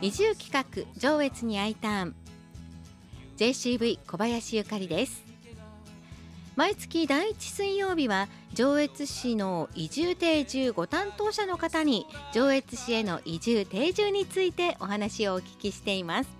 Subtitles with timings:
[0.00, 0.64] 移住企画
[0.98, 2.14] 上越に I ターン。
[3.36, 5.22] JCV 小林ゆかりです。
[6.56, 16.30] 毎月第一水曜日は上越市の移住定住ご担当者の方に上越市への移住定住についてお話をお聞きしています。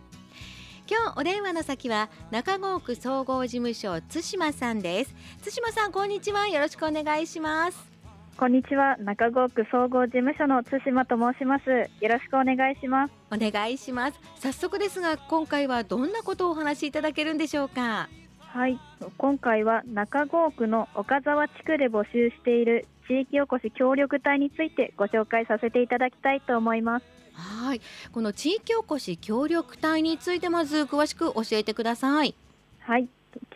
[0.87, 5.15] 今日お電話の先は中郷区総合事務所津島さんです。
[5.43, 6.47] 津島さんこんにちは。
[6.49, 7.94] よろしくお願いします。
[8.37, 8.97] こんにちは。
[8.99, 11.71] 中郷区総合事務所の津島と申します。
[11.71, 13.15] よろしくお願いします。
[13.31, 14.21] お願いします。
[14.41, 18.09] 早速ですが今回はどんなことをお話しいただけるんでしょうか？
[18.41, 18.79] はい。
[19.19, 27.07] 今回は中郷区の岡沢地区で募集している地域おこし協力隊についてご紹介させていただきたいと思います。
[27.35, 27.81] はい。
[28.11, 32.35] この地域おこし協力隊についてまず詳しく教えてください。
[32.81, 33.09] はい。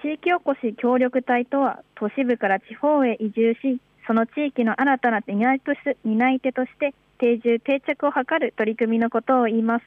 [0.02, 9.84] 地域おこし協力隊とは都市部から地方へ移住しその地域の新たな担い手として定住定着を図る取り組みのことを言います。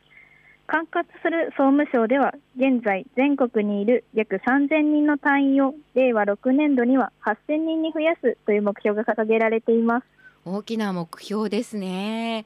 [0.67, 10.05] 管轄する総務省では現在全国にいる約3000人の隊員を令和6年度には8000人に増やすという目標が掲げられています。
[10.45, 12.45] 大きな目標ですね。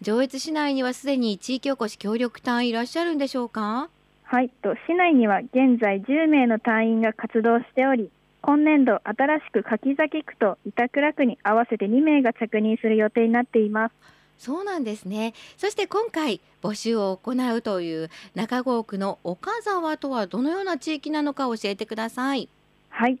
[0.00, 3.88] 上越市内にはすでに地域おこし協力隊いらっしゃるんでしょうか？
[4.24, 8.10] はいと市内には現在10名の隊員が活動しており
[8.42, 13.94] 今年度新しく柿崎区と板倉区に合わせて2名が着任する予定になっています。
[14.38, 15.34] そうなんですね。
[15.58, 22.48] そして今回募集を行うという中郷区の岡沢とはどのような地域なのか教えてください。
[22.88, 23.18] はい。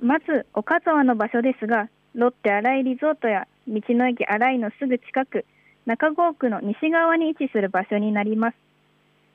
[0.00, 5.44] まず岡沢の場所ですがロッテ新井リゾートや道の駅新井のすぐ近く
[5.86, 8.54] 中郷区の西側に位置する場所になります。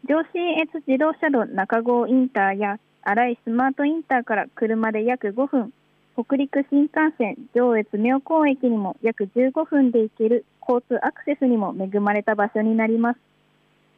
[0.07, 5.71] 上信越自動車道中郷インターや新井スマートインターから車で約5分。
[6.15, 13.19] 北陸新幹線上越妙高駅にも約15分で行ける交通アクセスにも恵まれた場所になります。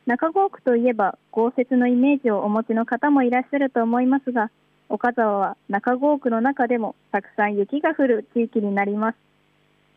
[0.07, 4.49] 中郷区といえば豪雪のイメージをお持ちの方もいらっしゃると思いますが
[4.89, 9.17] 岡沢は中郷区の中でもたくさん雪が降る地域になります。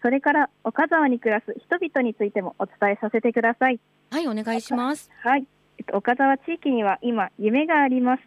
[0.03, 3.81] それから岡沢に暮らす人々についてもお伝えさせてください。
[4.11, 5.11] はいお願いします。
[5.23, 5.47] はい、
[5.79, 8.23] えっと、岡沢地域には今夢があります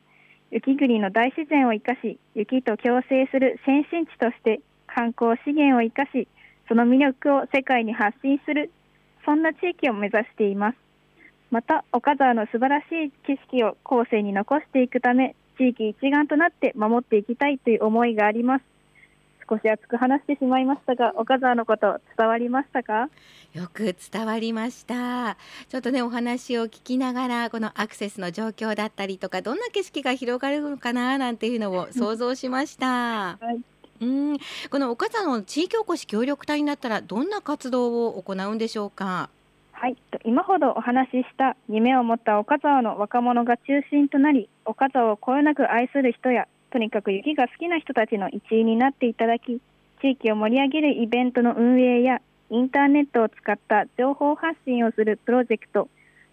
[0.53, 6.28] 雪国の大自然を生かし雪と共生する先進地として観光資源を生かし
[6.69, 8.69] その魅力を世界に発信する
[9.25, 10.78] そんな地域を目指しています。
[11.50, 18.72] また岡沢の素晴らしい景色を後世に残していくため地域一丸となって守っていきたいという思いがあります。
[19.50, 23.09] 少し熱く話してしまいましたが岡沢のこと伝わりましたか？
[23.54, 25.38] よく伝わりました。
[25.70, 33.62] ちょっとねお話を聞きながらこのアクセスの状況だったりとかどんな景色が広がるのかななんていうのを想像しました、はい。
[34.03, 34.38] うん。
[34.70, 39.30] この岡田の地域おこし協力隊になったらどんな活動を行うんでしょうか？
[39.74, 39.98] はい。
[40.26, 49.61] 今ほどお話しした夢を持った岡沢の若者が中心となり岡沢をこよなく愛する人やとにかく雪が好きな人たちの一員になっていただき
[50.01, 52.19] 地域を盛り上げるイベントの運営や
[52.50, 55.88] インターネットを使った情報発信をするプロジェクト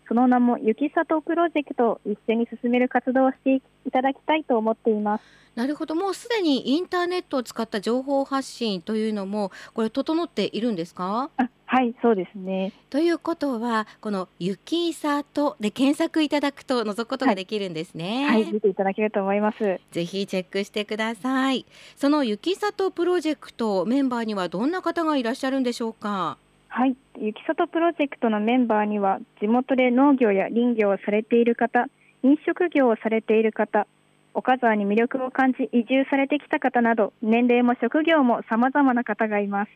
[0.08, 3.56] その名も雪里プロジェクトを一緒に進める活動をして
[3.86, 5.24] いただきたいと思っています。
[5.54, 11.30] なるほどもうすでにインターネットを使った情報発信というのもこれ整っているんですか？
[11.72, 12.72] はいそうですね。
[12.91, 19.78] ということはこの雪里で検索いただくと覗くことができるんですね、はい、はい、見ていただけると思います。
[19.92, 21.64] ぜひチェックしてください。
[21.94, 26.38] その雪里プロジェクトメンバーにはどんな方がいらっしゃるんでしょうか？
[26.70, 31.87] はい雪里プロジェクトのメンバーには地元で農業や林業をされている方
[32.25, 33.87] 飲食業をされている方
[34.34, 39.70] 岡沢に魅力を感じ移住されてきた方など年齢も職業もさまざまな方がいます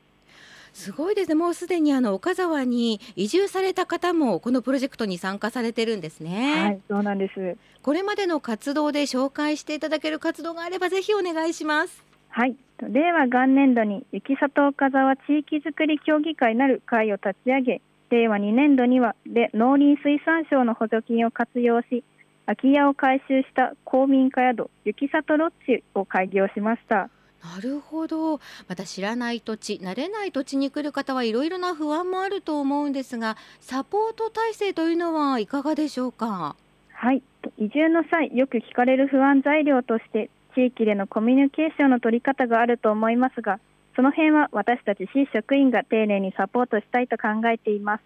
[0.75, 1.35] すごいですね。
[1.37, 6.55] もうすでにあの岡沢に移住された方もこのプロジェクトに参加されてるんですね。
[6.55, 7.57] はいそうなんです。
[7.81, 12.05] これまでの活動で紹介していただける活動があればぜひお願いします。
[12.29, 12.56] はい。
[12.82, 17.81] 令和元年度に雪里岡沢地域づくり協議会なる会を立ち上げ
[18.11, 22.05] 令和2年度にはで農林水産省の補助金を活用し
[22.47, 27.09] 空き家を改修した公民家宿雪里ロッジを開業しました
[27.44, 28.41] なるほど。
[28.69, 36.56] また知らない土地慣れない土地に来る方はいろいろな不安もあると思うんですがサポート体制というのはいかがでしょうか？
[36.93, 37.23] はい。
[37.58, 43.61] 移住の際よく聞かれる不安材料として地域でのコミュニケーションの取り方があると思いますが
[43.94, 48.02] その辺は私たち市職員が丁寧にサポートしたいと考えています。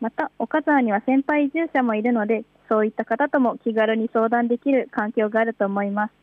[0.00, 6.21] また岡沢には先輩移住者もいるのでそういった方とも気軽に相談できる環境があると思います。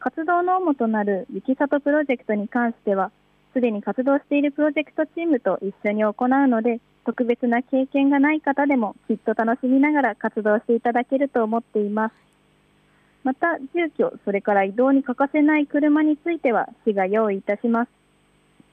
[0.00, 3.10] 活動の主となる雪里プロジェクトに関しては、
[3.52, 12.12] すでに活動しているプロジェクトチームと一緒に行うので、特別な経験がない方でもきっと楽しみながら活動していただけると思っています。
[13.24, 17.90] また、住居、それから移動に欠かせない車については市が用意いたします。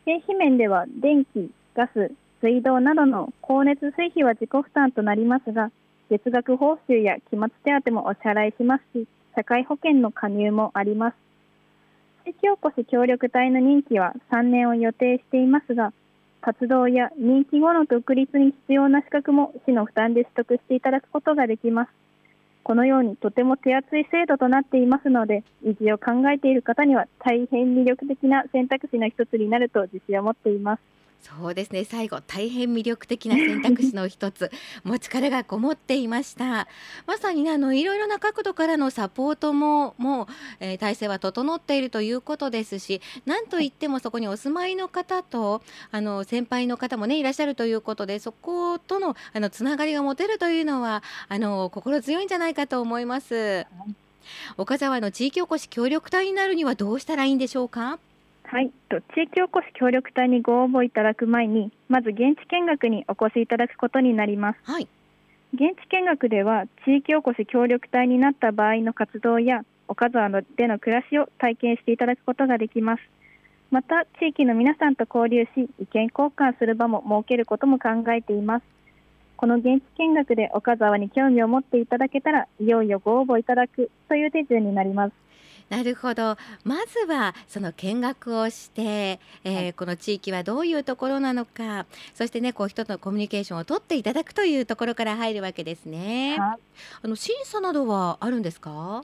[0.05, 2.11] 経費面では電気、ガス、
[2.41, 5.71] 水道などの光熱水費は自己負担となりますが、
[6.11, 11.15] 月額報酬や期末手当もお支払いしますし、社会保険の加入もあります。
[12.25, 15.93] 地域おこし協力隊の任期は3年を予定していますが、
[16.41, 21.89] 活動や任期後の独立に必要な資格も市の負担で取得していただくことができます。
[22.63, 30.94] このようにとても手厚い制度となっていますので、移住を考えている方には大変魅力的な選択肢の一つになると自信を持っています。
[31.25, 34.51] そうですね最後大変魅力的な選択肢の一つ
[34.83, 36.67] もう力がこもっていました
[37.07, 40.27] まさにねあのいろいろな角度からのサポートももう、
[40.59, 53.65] えー、体制は整っているということですしなんといってもそこにお住まいの方とあの先輩の方もねいらっしゃるということでそことのあのつながりが持てるというのはあの心強いんじゃないかと思います。
[54.57, 57.99] 岡沢の地域おこし協力隊になるにはどうしたらいいんでしょうか？
[58.47, 64.59] はい、と地域おこし協力隊にご応募いただく前に、まず現地見学にお越しいただくことになります。
[64.63, 64.87] はい、
[65.53, 73.03] 現地見学では、地域おこし協力隊になった場合の活動や、岡沢のでの暮らしを体験していただくことができます。
[73.71, 78.65] また、地域の皆さんと交流し、意見交換する場も設けることも考えています。
[79.37, 85.24] この現地見学で岡沢に興味を持っていただけたら、いよいよご応募いただくという手順になります。
[85.69, 86.37] なるほど。
[86.63, 96.37] まずはその見学をして、えー、この地域はどういうところなのか、そしてね、こう人とのコミュニケーションを取っていただくというところから入るわけですね。
[96.39, 96.57] あ
[97.07, 99.03] の審査などはあるんですか？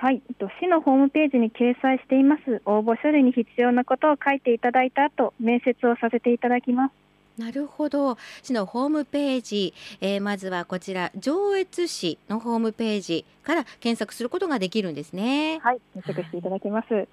[0.00, 0.22] はい、
[0.60, 6.92] 市のホームページに掲載しています応募書類に必要なことを書いていただいた後、面接をさせていただきます。
[7.38, 8.18] なるほど。
[8.42, 15.60] 市のホームページ、えー、まずはこちら上越市のホームページから検索することができるんですね。
[15.62, 17.08] はい検索していただけます、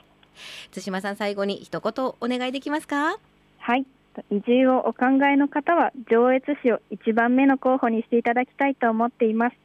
[0.71, 3.17] 津島さん最後に一言お願いできますか？
[3.59, 3.85] はい。
[4.31, 9.55] 移住をお考えの方は上越市を一番目の候補にしていただきたいと思っています。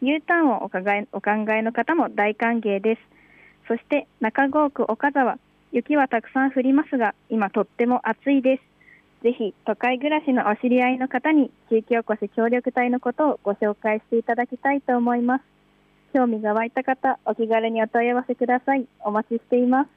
[0.00, 3.00] U ターンをお考えお考えの方も大歓迎です。
[3.68, 5.38] そして中郷区岡沢
[5.72, 8.62] 雪はたくさん降りますが今とっても暑いです
[9.26, 15.42] ぜひ都会暮らしのお知り合いの方に地域おこし協力隊のことをご紹介していただきたいと思います。
[16.14, 18.86] 興味が湧いた方、お気軽にお問い合わせください。
[19.00, 19.95] お待ちしています。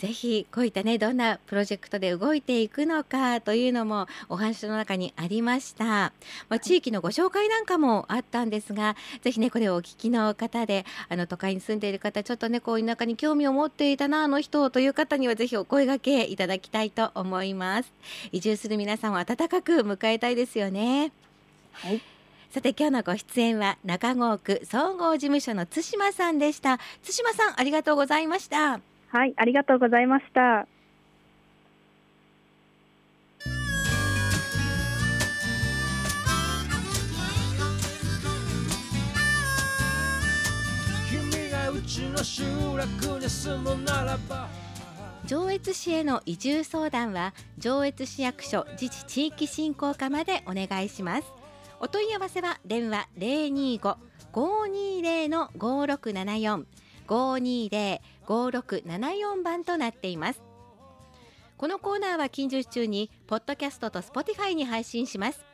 [0.00, 6.12] ぜひこういったねどんなプロジェクトで動いていくのかというのもお話の中にありました、ま
[6.56, 17.92] あ、地域のご紹介なんかもあったんですがぜひねこれをお聞きの方であの都会に住んでいる方ちょっとねこう田舎に興味を持っていたなあの人という方にはぜひお声掛けいただきたいと思います。
[18.32, 21.12] 移住する皆さんを温かく迎えたいですよね。
[21.72, 22.00] はい。
[22.50, 26.80] さて今日のご出演は中郷区総合事務所の津島さんでした。
[27.02, 28.80] 津島さんありがとうございました
[29.10, 30.66] はい、ありがとうございました。
[45.26, 51.32] 上越市への移住相談は上越市役所自治地域振興課までお願いします
[51.78, 53.50] お問い合わせは電話零
[57.10, 60.42] 二五五二零の五六七四五二零5674番となっています。
[61.56, 65.44] このコーナーは近日中にポッドキャストと Spotify に配信します。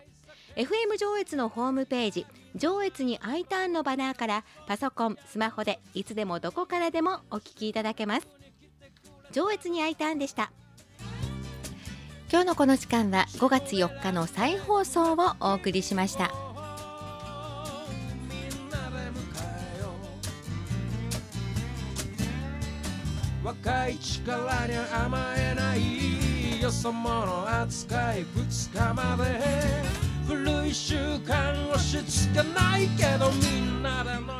[0.54, 8.28] FM 上越のホームページ上越に I ターンのバナーからパソコンスマホでいつでもどこからでもお聞きいただけます。
[9.32, 10.52] 上越に I ターンでした。
[12.30, 16.45] 今日のこの時間は5月4日の再放送をお送りしました。
[23.46, 29.40] 若い力に甘えないよそ者扱い2日まで
[30.26, 34.35] 古い習慣をしつけないけどみんなでの